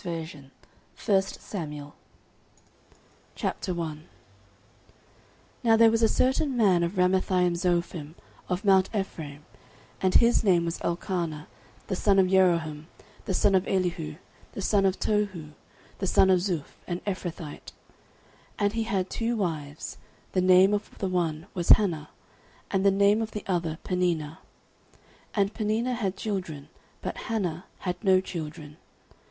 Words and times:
Book 0.03 0.09
09 0.31 0.49
1 1.05 1.21
Samuel 1.21 1.93
09:001:001 3.37 4.01
Now 5.63 5.77
there 5.77 5.91
was 5.91 6.01
a 6.01 6.07
certain 6.07 6.57
man 6.57 6.81
of 6.81 6.93
Ramathaimzophim, 6.93 8.15
of 8.49 8.65
mount 8.65 8.89
Ephraim, 8.95 9.45
and 10.01 10.15
his 10.15 10.43
name 10.43 10.65
was 10.65 10.81
Elkanah, 10.81 11.47
the 11.85 11.95
son 11.95 12.17
of 12.17 12.29
Jeroham, 12.29 12.87
the 13.25 13.35
son 13.35 13.53
of 13.53 13.67
Elihu, 13.67 14.15
the 14.53 14.61
son 14.63 14.87
of 14.87 14.99
Tohu, 14.99 15.51
the 15.99 16.07
son 16.07 16.31
of 16.31 16.39
Zuph, 16.39 16.77
an 16.87 17.01
Ephrathite: 17.05 17.71
09:001:002 18.57 18.57
And 18.57 18.73
he 18.73 18.83
had 18.85 19.07
two 19.07 19.35
wives; 19.37 19.99
the 20.31 20.41
name 20.41 20.73
of 20.73 20.97
the 20.97 21.09
one 21.09 21.45
was 21.53 21.69
Hannah, 21.69 22.09
and 22.71 22.83
the 22.83 22.89
name 22.89 23.21
of 23.21 23.29
the 23.29 23.43
other 23.45 23.77
Peninnah: 23.83 24.39
and 25.35 25.53
Peninnah 25.53 25.93
had 25.93 26.17
children, 26.17 26.69
but 27.03 27.17
Hannah 27.29 27.65
had 27.77 28.03
no 28.03 28.19
children. 28.19 28.77